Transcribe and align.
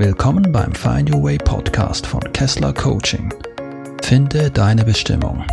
Willkommen 0.00 0.52
beim 0.52 0.76
Find 0.76 1.12
Your 1.12 1.24
Way 1.24 1.38
Podcast 1.38 2.06
von 2.06 2.20
Kessler 2.32 2.72
Coaching. 2.72 3.34
Finde 4.00 4.48
deine 4.48 4.84
Bestimmung. 4.84 5.44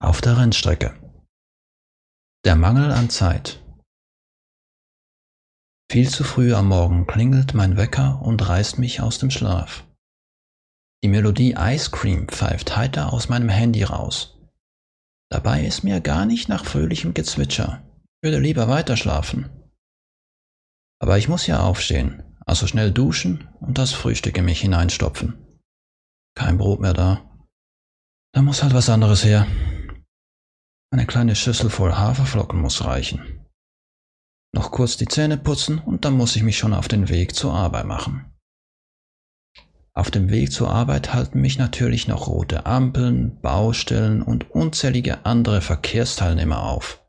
Auf 0.00 0.20
der 0.20 0.38
Rennstrecke. 0.38 0.92
Der 2.44 2.56
Mangel 2.56 2.90
an 2.90 3.10
Zeit. 3.10 3.62
Viel 5.88 6.08
zu 6.08 6.24
früh 6.24 6.52
am 6.52 6.66
Morgen 6.66 7.06
klingelt 7.06 7.54
mein 7.54 7.76
Wecker 7.76 8.20
und 8.22 8.48
reißt 8.48 8.80
mich 8.80 9.00
aus 9.00 9.18
dem 9.18 9.30
Schlaf. 9.30 9.84
Die 11.04 11.08
Melodie 11.08 11.54
Ice 11.56 11.92
Cream 11.92 12.26
pfeift 12.26 12.76
heiter 12.76 13.12
aus 13.12 13.28
meinem 13.28 13.50
Handy 13.50 13.84
raus. 13.84 14.36
Dabei 15.30 15.64
ist 15.64 15.84
mir 15.84 16.00
gar 16.00 16.26
nicht 16.26 16.48
nach 16.48 16.64
fröhlichem 16.64 17.14
Gezwitscher. 17.14 17.84
Ich 18.16 18.26
würde 18.26 18.40
lieber 18.40 18.66
weiterschlafen. 18.66 19.61
Aber 21.02 21.18
ich 21.18 21.28
muss 21.28 21.48
ja 21.48 21.58
aufstehen, 21.58 22.22
also 22.46 22.68
schnell 22.68 22.92
duschen 22.92 23.48
und 23.58 23.76
das 23.76 23.90
Frühstück 23.90 24.38
in 24.38 24.44
mich 24.44 24.60
hineinstopfen. 24.60 25.34
Kein 26.36 26.58
Brot 26.58 26.78
mehr 26.78 26.92
da. 26.94 27.28
Da 28.32 28.40
muss 28.40 28.62
halt 28.62 28.72
was 28.72 28.88
anderes 28.88 29.24
her. 29.24 29.48
Eine 30.92 31.06
kleine 31.06 31.34
Schüssel 31.34 31.70
voll 31.70 31.92
Haferflocken 31.92 32.60
muss 32.60 32.84
reichen. 32.84 33.44
Noch 34.54 34.70
kurz 34.70 34.96
die 34.96 35.08
Zähne 35.08 35.38
putzen 35.38 35.78
und 35.80 36.04
dann 36.04 36.14
muss 36.14 36.36
ich 36.36 36.44
mich 36.44 36.56
schon 36.56 36.72
auf 36.72 36.86
den 36.86 37.08
Weg 37.08 37.34
zur 37.34 37.52
Arbeit 37.52 37.86
machen. 37.86 38.32
Auf 39.94 40.12
dem 40.12 40.30
Weg 40.30 40.52
zur 40.52 40.70
Arbeit 40.70 41.12
halten 41.12 41.40
mich 41.40 41.58
natürlich 41.58 42.06
noch 42.06 42.28
rote 42.28 42.64
Ampeln, 42.64 43.40
Baustellen 43.40 44.22
und 44.22 44.52
unzählige 44.52 45.26
andere 45.26 45.62
Verkehrsteilnehmer 45.62 46.62
auf. 46.62 47.01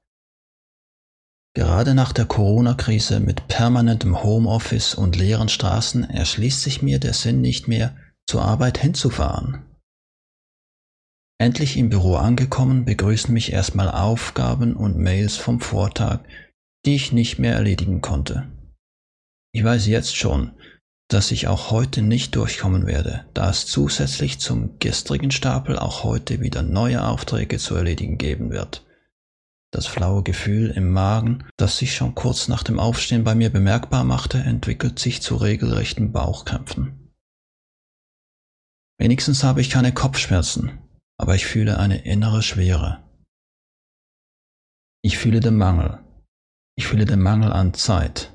Gerade 1.56 1.94
nach 1.94 2.14
der 2.14 2.26
Corona-Krise 2.26 3.20
mit 3.20 3.48
permanentem 3.48 4.24
Homeoffice 4.24 4.96
und 4.96 5.16
leeren 5.16 5.50
Straßen 5.50 6.10
erschließt 6.10 6.62
sich 6.62 6.82
mir 6.82 7.00
der 7.00 7.14
Sinn 7.14 7.42
nicht 7.42 7.68
mehr, 7.68 7.96
zur 8.28 8.42
Arbeit 8.42 8.80
hinzufahren. 8.80 9.64
Endlich 11.40 11.78
im 11.78 11.90
Büro 11.90 12.16
angekommen, 12.16 12.86
begrüßen 12.86 13.34
mich 13.34 13.52
erstmal 13.52 13.92
Aufgaben 13.92 14.76
und 14.76 14.98
Mails 14.98 15.36
vom 15.36 15.60
Vortag, 15.60 16.22
die 16.86 16.96
ich 16.96 17.12
nicht 17.12 17.38
mehr 17.38 17.54
erledigen 17.54 18.02
konnte. 18.02 18.50
Ich 19.54 19.64
weiß 19.64 19.86
jetzt 19.88 20.16
schon, 20.16 20.54
dass 21.10 21.32
ich 21.32 21.48
auch 21.48 21.70
heute 21.70 22.02
nicht 22.02 22.36
durchkommen 22.36 22.88
werde, 22.88 23.26
da 23.36 23.50
es 23.50 23.68
zusätzlich 23.68 24.40
zum 24.40 24.80
gestrigen 24.80 25.32
Stapel 25.32 25.78
auch 25.78 26.04
heute 26.04 26.40
wieder 26.40 26.64
neue 26.64 27.06
Aufträge 27.06 27.60
zu 27.60 27.76
erledigen 27.76 28.18
geben 28.18 28.50
wird. 28.50 28.84
Das 29.74 29.88
flaue 29.88 30.22
Gefühl 30.22 30.70
im 30.70 30.92
Magen, 30.92 31.46
das 31.58 31.80
sich 31.80 31.96
schon 31.96 32.14
kurz 32.14 32.48
nach 32.48 32.62
dem 32.62 32.80
Aufstehen 32.80 33.24
bei 33.24 33.34
mir 33.34 33.50
bemerkbar 33.50 34.04
machte, 34.04 34.38
entwickelt 34.38 35.00
sich 35.00 35.24
zu 35.24 35.36
regelrechten 35.36 36.12
Bauchkrämpfen. 36.12 37.12
Wenigstens 39.00 39.44
habe 39.44 39.62
ich 39.62 39.72
keine 39.72 39.92
Kopfschmerzen, 39.92 40.78
aber 41.18 41.34
ich 41.34 41.48
fühle 41.48 41.80
eine 41.80 42.06
innere 42.06 42.44
Schwere. 42.44 43.04
Ich 45.02 45.18
fühle 45.18 45.40
den 45.40 45.58
Mangel. 45.58 46.04
Ich 46.78 46.86
fühle 46.86 47.06
den 47.06 47.22
Mangel 47.22 47.52
an 47.52 47.74
Zeit. 47.74 48.32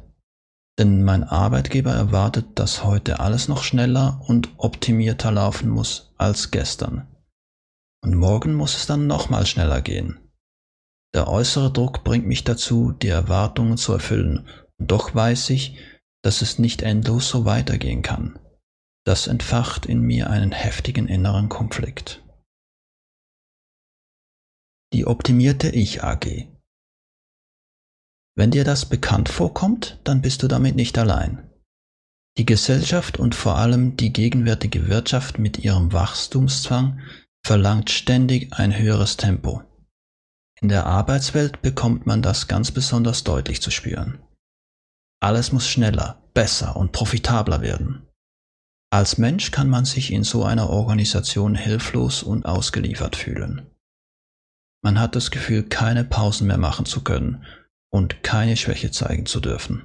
Denn 0.77 1.05
mein 1.05 1.23
Arbeitgeber 1.23 1.93
erwartet, 1.93 2.59
dass 2.59 2.83
heute 2.83 3.21
alles 3.21 3.47
noch 3.47 3.63
schneller 3.63 4.21
und 4.27 4.49
optimierter 4.57 5.31
laufen 5.31 5.69
muss 5.69 6.13
als 6.19 6.51
gestern. 6.51 7.07
Und 8.03 8.17
morgen 8.17 8.55
muss 8.55 8.77
es 8.77 8.87
dann 8.87 9.07
nochmal 9.07 9.47
schneller 9.47 9.83
gehen. 9.83 10.28
Der 11.15 11.29
äußere 11.29 11.73
Druck 11.73 12.05
bringt 12.05 12.27
mich 12.27 12.45
dazu, 12.45 12.93
die 12.93 13.09
Erwartungen 13.09 13.79
zu 13.79 13.93
erfüllen, 13.93 14.47
und 14.79 14.91
doch 14.91 15.15
weiß 15.15 15.51
ich, 15.51 15.79
dass 16.23 16.43
es 16.43 16.59
nicht 16.59 16.83
endlos 16.83 17.29
so 17.29 17.45
weitergehen 17.45 18.03
kann. 18.03 18.39
Das 19.07 19.27
entfacht 19.27 19.87
in 19.87 20.03
mir 20.03 20.29
einen 20.29 20.53
heftigen 20.53 21.09
inneren 21.09 21.49
Konflikt. 21.49 22.23
Die 24.93 25.07
optimierte 25.07 25.71
Ich 25.71 26.03
AG. 26.03 26.49
Wenn 28.37 28.51
dir 28.51 28.65
das 28.65 28.87
bekannt 28.87 29.29
vorkommt, 29.29 30.01
dann 30.05 30.23
bist 30.23 30.43
du 30.43 30.49
damit 30.49 30.77
nicht 30.77 30.97
allein. 30.99 31.51
Die 32.37 32.47
Gesellschaft 32.47 33.19
und 33.19 33.35
vor 33.35 33.57
allem 33.57 33.97
die 33.97 34.13
gegenwärtige 34.13 34.89
Wirtschaft 34.89 35.39
mit 35.39 35.59
ihrem 35.59 35.93
Wachstumszwang 35.93 37.01
verlangt 37.45 37.91
ständig 37.91 38.53
ein 38.53 38.79
höheres 38.79 39.17
Tempo. 39.17 39.68
In 40.61 40.69
der 40.69 40.87
Arbeitswelt 40.87 41.63
bekommt 41.63 42.07
man 42.07 42.21
das 42.21 42.49
ganz 42.49 42.73
besonders 42.73 43.23
deutlich 43.23 43.63
zu 43.63 43.71
spüren. 43.71 44.23
Alles 45.21 45.53
muss 45.53 45.69
schneller, 45.69 46.23
besser 46.35 46.77
und 46.77 46.93
profitabler 46.93 47.61
werden. 47.61 48.09
Als 48.91 49.19
Mensch 49.19 49.51
kann 49.51 49.69
man 49.69 49.85
sich 49.85 50.13
in 50.13 50.25
so 50.25 50.45
einer 50.45 50.71
Organisation 50.71 51.55
hilflos 51.55 52.23
und 52.23 52.47
ausgeliefert 52.47 53.17
fühlen. 53.17 53.71
Man 54.83 54.99
hat 54.99 55.15
das 55.15 55.31
Gefühl, 55.31 55.65
keine 55.65 56.05
Pausen 56.05 56.47
mehr 56.47 56.59
machen 56.59 56.87
zu 56.87 57.05
können 57.05 57.45
und 57.91 58.23
keine 58.23 58.57
Schwäche 58.57 58.91
zeigen 58.91 59.27
zu 59.27 59.41
dürfen. 59.41 59.85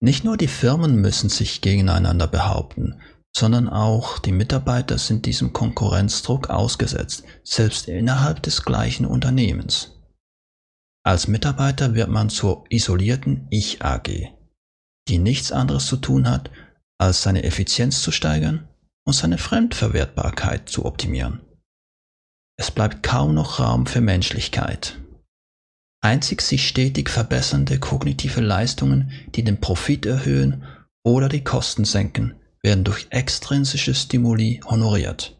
Nicht 0.00 0.24
nur 0.24 0.36
die 0.36 0.48
Firmen 0.48 0.96
müssen 0.96 1.30
sich 1.30 1.60
gegeneinander 1.60 2.26
behaupten, 2.26 3.00
sondern 3.36 3.68
auch 3.68 4.18
die 4.18 4.32
Mitarbeiter 4.32 4.96
sind 4.98 5.26
diesem 5.26 5.52
Konkurrenzdruck 5.52 6.50
ausgesetzt, 6.50 7.24
selbst 7.42 7.88
innerhalb 7.88 8.42
des 8.42 8.64
gleichen 8.64 9.06
Unternehmens. 9.06 9.90
Als 11.04 11.26
Mitarbeiter 11.28 11.94
wird 11.94 12.08
man 12.08 12.30
zur 12.30 12.64
isolierten 12.70 13.46
Ich 13.50 13.82
AG, 13.82 14.08
die 15.08 15.18
nichts 15.18 15.52
anderes 15.52 15.86
zu 15.86 15.96
tun 15.96 16.30
hat, 16.30 16.50
als 16.98 17.22
seine 17.22 17.42
Effizienz 17.42 18.02
zu 18.02 18.12
steigern 18.12 18.68
und 19.04 19.12
seine 19.12 19.36
Fremdverwertbarkeit 19.36 20.68
zu 20.68 20.84
optimieren. 20.84 21.40
Es 22.56 22.70
bleibt 22.70 23.02
kaum 23.02 23.34
noch 23.34 23.58
Raum 23.58 23.86
für 23.86 24.00
Menschlichkeit. 24.00 24.98
Einzig 26.00 26.40
sich 26.40 26.68
stetig 26.68 27.10
verbessernde 27.10 27.80
kognitive 27.80 28.40
Leistungen, 28.40 29.10
die 29.34 29.42
den 29.42 29.60
Profit 29.60 30.06
erhöhen 30.06 30.64
oder 31.02 31.28
die 31.28 31.42
Kosten 31.42 31.84
senken, 31.84 32.40
werden 32.64 32.82
durch 32.82 33.06
extrinsische 33.10 33.94
Stimuli 33.94 34.60
honoriert. 34.64 35.38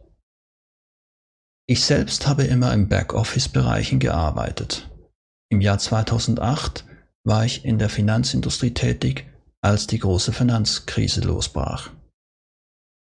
Ich 1.67 1.83
selbst 1.83 2.27
habe 2.27 2.43
immer 2.43 2.71
im 2.71 2.87
Backoffice-Bereichen 2.87 3.99
gearbeitet. 3.99 4.91
Im 5.49 5.59
Jahr 5.59 5.79
2008 5.79 6.85
war 7.23 7.43
ich 7.43 7.65
in 7.65 7.79
der 7.79 7.89
Finanzindustrie 7.89 8.75
tätig, 8.75 9.25
als 9.61 9.87
die 9.87 9.97
große 9.97 10.31
Finanzkrise 10.31 11.21
losbrach. 11.21 11.89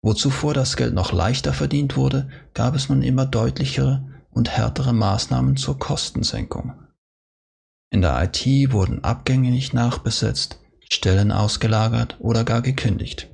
Wo 0.03 0.15
zuvor 0.15 0.55
das 0.55 0.77
Geld 0.77 0.95
noch 0.95 1.13
leichter 1.13 1.53
verdient 1.53 1.97
wurde, 1.97 2.31
gab 2.55 2.75
es 2.75 2.89
nun 2.89 3.03
immer 3.03 3.27
deutlichere 3.27 4.23
und 4.31 4.49
härtere 4.49 4.95
Maßnahmen 4.95 5.59
zur 5.59 5.79
Kostensenkung. 5.79 6.73
In 7.91 8.01
der 8.01 8.23
IT 8.23 8.73
wurden 8.73 9.05
Abgänge 9.05 9.51
nicht 9.51 9.75
nachbesetzt, 9.75 10.61
Stellen 10.91 11.31
ausgelagert 11.31 12.17
oder 12.21 12.45
gar 12.45 12.63
gekündigt. 12.63 13.29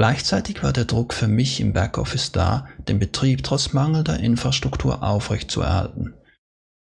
Gleichzeitig 0.00 0.62
war 0.62 0.72
der 0.72 0.86
Druck 0.86 1.12
für 1.12 1.28
mich 1.28 1.60
im 1.60 1.74
Backoffice 1.74 2.32
da, 2.32 2.66
den 2.88 2.98
Betrieb 2.98 3.42
trotz 3.42 3.74
mangelnder 3.74 4.18
Infrastruktur 4.18 5.02
aufrechtzuerhalten. 5.02 6.14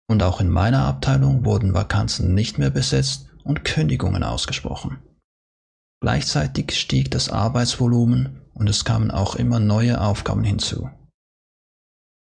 Und 0.07 0.23
auch 0.23 0.39
in 0.39 0.51
meiner 0.51 0.85
Abteilung 0.85 1.47
wurden 1.47 1.73
Vakanzen 1.73 2.35
nicht 2.35 2.59
mehr 2.59 2.69
besetzt 2.69 3.31
und 3.43 3.65
Kündigungen 3.65 4.23
ausgesprochen. 4.23 4.99
Gleichzeitig 6.03 6.79
stieg 6.79 7.11
das 7.11 7.31
Arbeitsvolumen 7.31 8.43
und 8.53 8.69
es 8.69 8.85
kamen 8.85 9.11
auch 9.11 9.35
immer 9.35 9.61
neue 9.61 9.99
Aufgaben 9.99 10.45
hinzu. 10.45 10.91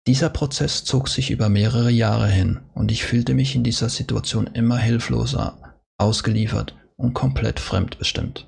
Dieser 0.07 0.29
Prozess 0.29 0.85
zog 0.85 1.09
sich 1.09 1.31
über 1.31 1.49
mehrere 1.49 1.91
Jahre 1.91 2.29
hin 2.29 2.61
und 2.73 2.93
ich 2.93 3.03
fühlte 3.03 3.33
mich 3.33 3.55
in 3.55 3.65
dieser 3.65 3.89
Situation 3.89 4.47
immer 4.47 4.77
hilfloser, 4.77 5.81
ausgeliefert 5.97 6.77
und 6.95 7.13
komplett 7.13 7.59
fremdbestimmt. 7.59 8.47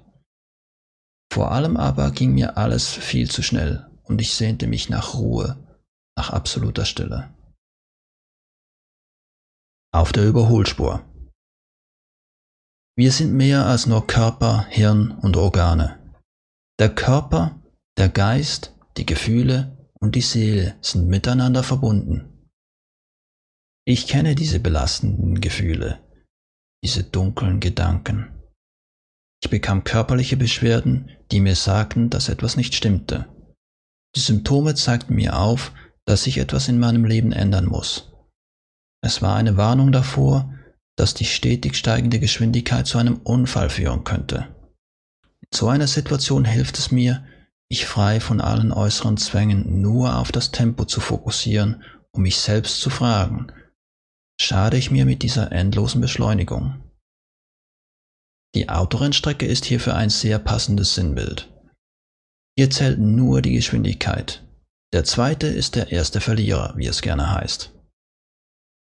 Vor 1.34 1.52
allem 1.52 1.78
aber 1.78 2.12
ging 2.12 2.36
mir 2.36 2.58
alles 2.58 2.94
viel 2.94 3.28
zu 3.28 3.42
schnell 3.42 3.90
und 4.04 4.22
ich 4.22 4.36
sehnte 4.36 4.68
mich 4.68 4.90
nach 4.90 5.16
Ruhe, 5.16 5.58
nach 6.16 6.30
absoluter 6.30 6.86
Stille. 6.86 7.34
Auf 9.92 10.12
der 10.12 10.28
Überholspur. 10.28 11.04
Wir 12.96 13.12
sind 13.12 13.34
mehr 13.34 13.66
als 13.66 13.88
nur 13.88 14.06
Körper, 14.06 14.68
Hirn 14.70 15.10
und 15.10 15.36
Organe. 15.36 16.16
Der 16.78 16.94
Körper, 16.94 17.60
der 17.98 18.10
Geist, 18.10 18.76
die 18.98 19.08
Gefühle 19.08 19.90
und 20.00 20.14
die 20.14 20.22
Seele 20.22 20.78
sind 20.82 21.08
miteinander 21.08 21.64
verbunden. 21.64 22.48
Ich 23.88 24.06
kenne 24.06 24.36
diese 24.36 24.60
belastenden 24.60 25.42
Gefühle, 25.42 26.00
diese 26.84 27.04
dunklen 27.04 27.60
Gedanken. 27.60 28.43
Ich 29.44 29.50
bekam 29.50 29.84
körperliche 29.84 30.38
Beschwerden, 30.38 31.10
die 31.30 31.42
mir 31.42 31.58
sagten, 31.58 32.10
dass 32.10 32.30
etwas 32.30 32.56
nicht 32.56 32.76
stimmte. 32.76 33.28
Die 34.16 34.22
Symptome 34.22 34.74
zeigten 34.74 35.16
mir 35.16 35.38
auf, 35.38 35.74
dass 36.06 36.24
sich 36.24 36.38
etwas 36.38 36.70
in 36.70 36.80
meinem 36.80 37.04
Leben 37.04 37.34
ändern 37.34 37.66
muss. 37.66 38.14
Es 39.02 39.22
war 39.22 39.36
eine 39.36 39.58
Warnung 39.58 39.92
davor, 39.92 40.54
dass 40.96 41.14
die 41.14 41.26
stetig 41.26 41.76
steigende 41.76 42.22
Geschwindigkeit 42.22 42.88
zu 42.88 43.00
einem 43.00 43.18
Unfall 43.18 43.70
führen 43.70 44.06
könnte. 44.06 44.48
In 45.42 45.50
so 45.54 45.68
einer 45.68 45.88
Situation 45.88 46.46
hilft 46.46 46.80
es 46.80 46.92
mir, 46.92 47.26
mich 47.70 47.86
frei 47.86 48.22
von 48.22 48.40
allen 48.40 48.72
äußeren 48.72 49.18
Zwängen 49.18 49.82
nur 49.82 50.20
auf 50.20 50.32
das 50.32 50.52
Tempo 50.52 50.86
zu 50.86 51.02
fokussieren, 51.02 51.84
um 52.12 52.22
mich 52.22 52.38
selbst 52.38 52.80
zu 52.80 52.90
fragen, 52.90 53.48
schade 54.40 54.78
ich 54.78 54.90
mir 54.90 55.06
mit 55.06 55.22
dieser 55.22 55.52
endlosen 55.52 56.00
Beschleunigung? 56.00 56.83
Die 58.56 58.70
Autorennstrecke 58.70 59.46
ist 59.46 59.66
hierfür 59.66 59.96
ein 59.96 60.10
sehr 60.10 60.38
passendes 60.38 60.94
Sinnbild. 60.94 61.50
Hier 62.56 62.70
zählt 62.70 63.00
nur 63.00 63.42
die 63.42 63.54
Geschwindigkeit. 63.54 64.46
Der 64.94 65.04
zweite 65.04 65.48
ist 65.48 65.76
der 65.76 65.92
erste 65.92 66.22
Verlierer, 66.22 66.74
wie 66.78 66.86
es 66.86 67.02
gerne 67.02 67.32
heißt. 67.32 67.74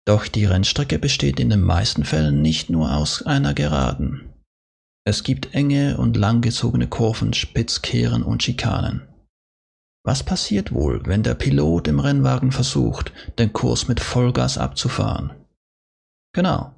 Doch 0.06 0.28
die 0.28 0.44
Rennstrecke 0.44 0.98
besteht 0.98 1.40
in 1.40 1.48
den 1.48 1.62
meisten 1.62 2.04
Fällen 2.04 2.42
nicht 2.42 2.68
nur 2.68 2.94
aus 2.94 3.22
einer 3.22 3.54
Geraden. 3.54 4.34
Es 5.06 5.24
gibt 5.24 5.54
enge 5.54 5.96
und 5.96 6.16
langgezogene 6.16 6.86
Kurven, 6.86 7.32
Spitzkehren 7.32 8.22
und 8.22 8.42
Schikanen. 8.42 9.08
Was 10.04 10.22
passiert 10.22 10.72
wohl, 10.72 11.06
wenn 11.06 11.22
der 11.22 11.34
Pilot 11.34 11.88
im 11.88 11.98
Rennwagen 11.98 12.52
versucht, 12.52 13.12
den 13.38 13.52
Kurs 13.52 13.88
mit 13.88 14.00
Vollgas 14.00 14.58
abzufahren? 14.58 15.32
Genau, 16.34 16.74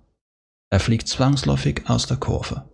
er 0.70 0.81
fliegt 0.81 1.08
zwangsläufig 1.08 1.88
aus 1.88 2.06
der 2.06 2.19
Kurve. 2.19 2.69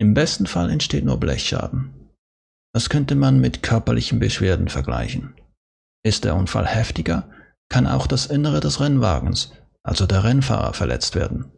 Im 0.00 0.14
besten 0.14 0.46
Fall 0.46 0.70
entsteht 0.70 1.04
nur 1.04 1.18
Blechschaden. 1.18 2.10
Das 2.74 2.88
könnte 2.88 3.14
man 3.14 3.40
mit 3.40 3.62
körperlichen 3.62 4.18
Beschwerden 4.18 4.68
vergleichen. 4.68 5.34
Ist 6.04 6.24
der 6.24 6.34
Unfall 6.34 6.66
heftiger, 6.66 7.30
kann 7.68 7.86
auch 7.86 8.06
das 8.06 8.26
Innere 8.26 8.60
des 8.60 8.80
Rennwagens, 8.80 9.52
also 9.82 10.06
der 10.06 10.24
Rennfahrer, 10.24 10.74
verletzt 10.74 11.14
werden. 11.14 11.52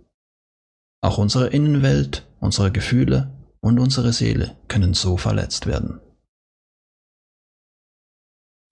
Auch 1.02 1.18
unsere 1.18 1.48
Innenwelt, 1.48 2.26
unsere 2.40 2.70
Gefühle 2.70 3.32
und 3.60 3.78
unsere 3.78 4.12
Seele 4.12 4.56
können 4.68 4.94
so 4.94 5.16
verletzt 5.16 5.66
werden. 5.66 6.00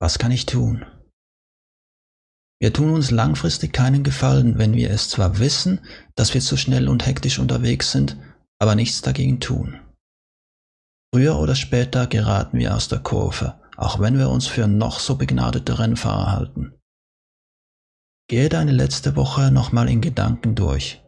Was 0.00 0.18
kann 0.18 0.32
ich 0.32 0.44
tun? 0.44 0.84
Wir 2.60 2.72
tun 2.72 2.90
uns 2.90 3.10
langfristig 3.10 3.72
keinen 3.72 4.04
Gefallen, 4.04 4.58
wenn 4.58 4.74
wir 4.74 4.90
es 4.90 5.08
zwar 5.08 5.38
wissen, 5.38 5.80
dass 6.14 6.34
wir 6.34 6.40
zu 6.40 6.56
schnell 6.56 6.88
und 6.88 7.06
hektisch 7.06 7.38
unterwegs 7.38 7.90
sind, 7.92 8.16
aber 8.60 8.74
nichts 8.74 9.02
dagegen 9.02 9.40
tun. 9.40 9.80
Früher 11.14 11.38
oder 11.38 11.54
später 11.54 12.06
geraten 12.06 12.58
wir 12.58 12.74
aus 12.74 12.88
der 12.88 12.98
Kurve, 12.98 13.60
auch 13.76 14.00
wenn 14.00 14.18
wir 14.18 14.30
uns 14.30 14.46
für 14.46 14.66
noch 14.66 14.98
so 14.98 15.16
begnadete 15.16 15.78
Rennfahrer 15.78 16.32
halten. 16.32 16.74
Gehe 18.28 18.48
deine 18.48 18.72
letzte 18.72 19.16
Woche 19.16 19.50
nochmal 19.50 19.88
in 19.88 20.00
Gedanken 20.00 20.54
durch. 20.54 21.02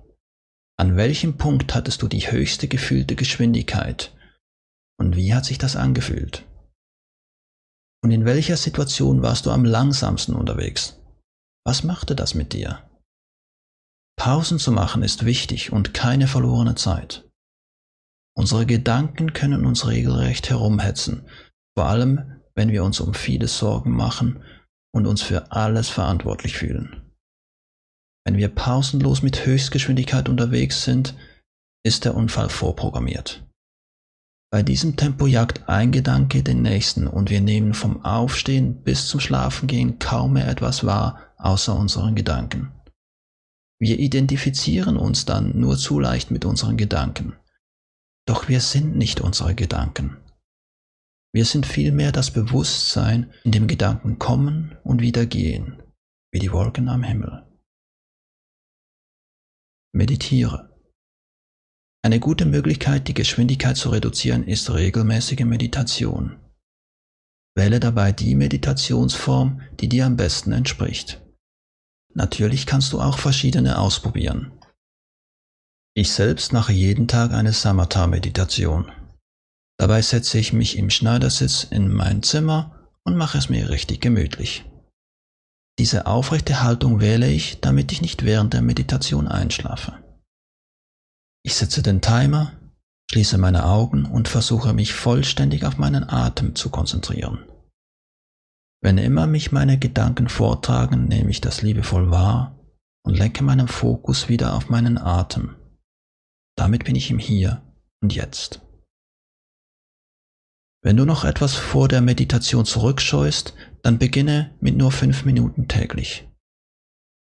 An 0.79 0.97
welchem 0.97 1.39
Punkt 1.39 1.75
hattest 1.75 2.03
du 2.03 2.09
die 2.09 2.31
höchste 2.31 2.69
gefühlte 2.69 3.17
Geschwindigkeit? 3.17 4.15
Und 4.99 5.17
wie 5.17 5.35
hat 5.35 5.45
sich 5.45 5.59
das 5.59 5.75
angefühlt? 5.75 6.47
Und 8.05 8.11
in 8.11 8.25
welcher 8.25 8.57
Situation 8.57 9.23
warst 9.23 9.47
du 9.47 9.51
am 9.51 9.65
langsamsten 9.65 10.35
unterwegs? 10.35 11.01
Was 11.65 11.83
machte 11.83 12.15
das 12.15 12.35
mit 12.35 12.53
dir? 12.53 12.89
Pausen 14.17 14.59
zu 14.59 14.71
machen 14.71 15.03
ist 15.03 15.25
wichtig 15.25 15.73
und 15.73 15.95
keine 15.95 16.29
verlorene 16.29 16.75
Zeit. 16.75 17.26
Unsere 18.39 18.67
Gedanken 18.67 19.33
können 19.33 19.65
uns 19.65 19.87
regelrecht 19.87 20.51
herumhetzen, 20.51 21.27
vor 21.77 21.87
allem 21.87 22.43
wenn 22.55 22.71
wir 22.71 22.85
uns 22.85 23.01
um 23.01 23.15
vieles 23.15 23.59
Sorgen 23.59 23.93
machen 23.93 24.43
und 24.93 25.07
uns 25.07 25.23
für 25.23 25.53
alles 25.53 25.89
verantwortlich 25.89 26.57
fühlen. 26.57 27.03
Wenn 28.27 28.37
wir 28.37 28.49
pausenlos 28.49 29.23
mit 29.23 29.47
Höchstgeschwindigkeit 29.47 30.29
unterwegs 30.29 30.85
sind, 30.85 31.15
ist 31.85 32.05
der 32.05 32.15
Unfall 32.15 32.49
vorprogrammiert. 32.49 33.47
Bei 34.53 34.63
diesem 34.63 34.97
Tempo 34.97 35.27
jagt 35.27 35.69
ein 35.69 35.93
Gedanke 35.93 36.43
den 36.43 36.63
nächsten 36.63 37.07
und 37.07 37.31
wir 37.31 37.41
nehmen 37.41 37.75
vom 37.75 38.05
Aufstehen 38.05 38.83
bis 38.83 39.09
zum 39.09 39.21
Schlafengehen 39.21 39.99
kaum 39.99 40.35
mehr 40.35 40.49
etwas 40.49 40.85
wahr 40.85 41.35
außer 41.39 41.77
unseren 41.77 42.15
Gedanken. 42.15 42.73
Wir 43.79 43.99
identifizieren 43.99 44.97
uns 44.97 45.25
dann 45.25 45.59
nur 45.59 45.77
zu 45.77 46.01
leicht 46.01 46.31
mit 46.31 46.45
unseren 46.45 46.77
Gedanken. 46.77 47.35
Doch 48.27 48.49
wir 48.49 48.61
sind 48.61 48.97
nicht 48.97 49.21
unsere 49.21 49.55
Gedanken. 49.55 50.17
Wir 51.33 51.45
sind 51.45 51.67
vielmehr 51.67 52.13
das 52.13 52.33
Bewusstsein, 52.33 53.33
in 53.45 53.53
dem 53.53 53.69
Gedanken 53.69 54.19
kommen 54.19 54.77
und 54.85 55.01
wieder 55.01 55.27
gehen, 55.27 55.83
wie 56.33 56.39
die 56.39 56.51
Wolken 56.51 56.89
am 56.89 57.03
Himmel. 57.03 57.47
Meditiere. 59.93 60.75
Eine 62.03 62.21
gute 62.21 62.47
Möglichkeit, 62.47 63.09
die 63.09 63.15
Geschwindigkeit 63.15 63.77
zu 63.77 63.91
reduzieren, 63.91 64.45
ist 64.45 64.71
regelmäßige 64.71 65.45
Meditation. 65.45 66.39
Wähle 67.57 67.81
dabei 67.81 68.13
die 68.13 68.35
Meditationsform, 68.35 69.61
die 69.81 69.89
dir 69.89 70.07
am 70.07 70.17
besten 70.17 70.53
entspricht. 70.53 71.23
Natürlich 72.15 72.67
kannst 72.67 72.93
du 72.93 73.01
auch 73.01 73.19
verschiedene 73.19 73.79
ausprobieren. 73.79 74.56
Ich 75.99 76.13
selbst 76.13 76.53
mache 76.53 76.75
jeden 76.75 77.09
Tag 77.09 77.33
eine 77.33 77.55
Samatha-Meditation. 77.55 78.93
Dabei 79.79 80.03
setze 80.03 80.39
ich 80.39 80.53
mich 80.53 80.77
im 80.77 80.91
Schneidersitz 80.91 81.65
in 81.65 81.91
mein 81.91 82.23
Zimmer 82.23 82.91
und 83.05 83.17
mache 83.17 83.39
es 83.39 83.49
mir 83.49 83.71
richtig 83.71 84.03
gemütlich. 84.03 84.67
Diese 85.79 86.05
aufrechte 86.05 86.63
Haltung 86.63 87.01
wähle 87.01 87.31
ich, 87.31 87.63
damit 87.63 87.93
ich 87.93 88.03
nicht 88.03 88.27
während 88.27 88.53
der 88.53 88.61
Meditation 88.61 89.27
einschlafe. 89.27 89.95
Ich 91.43 91.55
setze 91.55 91.81
den 91.81 92.03
Timer, 92.03 92.53
schließe 93.11 93.39
meine 93.39 93.65
Augen 93.65 94.05
und 94.05 94.29
versuche 94.29 94.75
mich 94.75 94.93
vollständig 94.93 95.65
auf 95.65 95.79
meinen 95.79 96.07
Atem 96.07 96.55
zu 96.55 96.69
konzentrieren. 96.69 97.39
Wenn 98.83 98.99
immer 98.99 99.27
mich 99.27 99.51
meine 99.51 99.79
Gedanken 99.79 100.29
vortragen, 100.29 101.07
nehme 101.07 101.31
ich 101.31 101.41
das 101.41 101.63
liebevoll 101.63 102.11
wahr 102.11 102.61
und 103.03 103.17
lenke 103.17 103.43
meinen 103.43 103.69
Fokus 103.69 104.29
wieder 104.29 104.55
auf 104.55 104.69
meinen 104.69 104.99
Atem. 104.99 105.57
Damit 106.57 106.85
bin 106.85 106.97
ich 106.97 107.11
im 107.11 107.19
Hier 107.19 107.63
und 108.03 108.15
Jetzt. 108.15 108.61
Wenn 110.83 110.97
du 110.97 111.05
noch 111.05 111.25
etwas 111.25 111.55
vor 111.55 111.89
der 111.89 112.01
Meditation 112.01 112.65
zurückscheust, 112.65 113.55
dann 113.83 113.99
beginne 113.99 114.55
mit 114.61 114.77
nur 114.77 114.93
fünf 114.93 115.25
Minuten 115.25 115.69
täglich. 115.69 116.29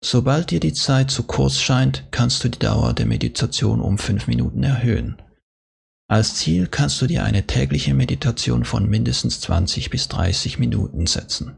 Sobald 0.05 0.51
dir 0.51 0.61
die 0.61 0.73
Zeit 0.73 1.11
zu 1.11 1.23
kurz 1.23 1.59
scheint, 1.59 2.09
kannst 2.11 2.45
du 2.45 2.49
die 2.49 2.59
Dauer 2.59 2.93
der 2.93 3.07
Meditation 3.07 3.81
um 3.81 3.99
fünf 3.99 4.27
Minuten 4.27 4.63
erhöhen. 4.63 5.23
Als 6.09 6.37
Ziel 6.37 6.69
kannst 6.69 7.01
du 7.01 7.07
dir 7.07 7.25
eine 7.25 7.47
tägliche 7.47 7.95
Meditation 7.95 8.65
von 8.65 8.89
mindestens 8.89 9.41
20 9.41 9.91
bis 9.91 10.09
30 10.09 10.59
Minuten 10.59 11.07
setzen. 11.07 11.57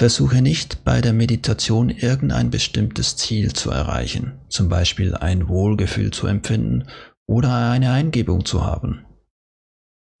Versuche 0.00 0.40
nicht 0.40 0.82
bei 0.82 1.02
der 1.02 1.12
Meditation 1.12 1.90
irgendein 1.90 2.48
bestimmtes 2.48 3.18
Ziel 3.18 3.52
zu 3.52 3.70
erreichen, 3.70 4.40
zum 4.48 4.70
Beispiel 4.70 5.14
ein 5.14 5.46
Wohlgefühl 5.46 6.10
zu 6.10 6.26
empfinden 6.26 6.86
oder 7.26 7.70
eine 7.70 7.92
Eingebung 7.92 8.46
zu 8.46 8.64
haben. 8.64 9.04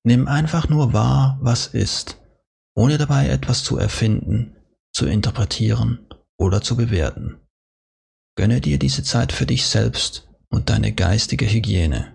Nimm 0.04 0.28
einfach 0.28 0.68
nur 0.68 0.92
wahr, 0.92 1.38
was 1.40 1.66
ist, 1.66 2.20
ohne 2.74 2.98
dabei 2.98 3.30
etwas 3.30 3.64
zu 3.64 3.78
erfinden, 3.78 4.54
zu 4.92 5.06
interpretieren 5.06 6.06
oder 6.36 6.60
zu 6.60 6.76
bewerten. 6.76 7.40
Gönne 8.36 8.60
dir 8.60 8.78
diese 8.78 9.02
Zeit 9.02 9.32
für 9.32 9.46
dich 9.46 9.64
selbst 9.64 10.28
und 10.50 10.68
deine 10.68 10.92
geistige 10.92 11.50
Hygiene. 11.50 12.12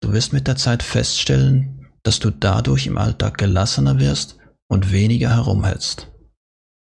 Du 0.00 0.12
wirst 0.12 0.32
mit 0.32 0.46
der 0.46 0.54
Zeit 0.54 0.84
feststellen, 0.84 1.88
dass 2.04 2.20
du 2.20 2.30
dadurch 2.30 2.86
im 2.86 2.98
Alltag 2.98 3.36
gelassener 3.36 3.98
wirst 3.98 4.38
und 4.68 4.92
weniger 4.92 5.30
herumhetzt. 5.30 6.11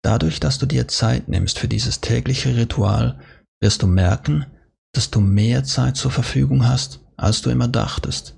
Dadurch, 0.03 0.41
dass 0.41 0.59
du 0.59 0.67
dir 0.67 0.89
Zeit 0.89 1.29
nimmst 1.29 1.59
für 1.59 1.69
dieses 1.69 2.01
tägliche 2.01 2.57
Ritual, 2.57 3.21
wirst 3.61 3.83
du 3.83 3.87
merken, 3.87 4.47
dass 4.93 5.11
du 5.11 5.21
mehr 5.21 5.65
Zeit 5.65 5.97
zur 5.97 6.11
Verfügung 6.11 6.67
hast, 6.67 7.01
als 7.17 7.43
du 7.43 7.51
immer 7.51 7.69
dachtest 7.69 8.37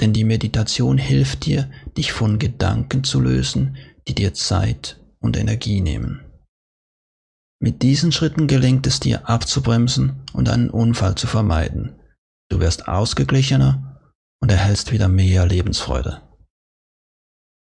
denn 0.00 0.12
die 0.12 0.24
Meditation 0.24 0.98
hilft 0.98 1.46
dir, 1.46 1.70
dich 1.96 2.12
von 2.12 2.38
Gedanken 2.38 3.04
zu 3.04 3.20
lösen, 3.20 3.76
die 4.08 4.14
dir 4.14 4.34
Zeit 4.34 5.00
und 5.20 5.36
Energie 5.36 5.80
nehmen. 5.80 6.22
Mit 7.58 7.82
diesen 7.82 8.12
Schritten 8.12 8.46
gelingt 8.46 8.86
es 8.86 9.00
dir 9.00 9.28
abzubremsen 9.28 10.22
und 10.34 10.48
einen 10.48 10.68
Unfall 10.68 11.14
zu 11.14 11.26
vermeiden. 11.26 11.94
Du 12.50 12.60
wirst 12.60 12.86
ausgeglichener 12.86 14.00
und 14.40 14.50
erhältst 14.50 14.92
wieder 14.92 15.08
mehr 15.08 15.46
Lebensfreude. 15.46 16.20